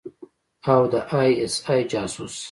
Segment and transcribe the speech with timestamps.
[0.73, 2.35] او د آى اس آى جاسوس.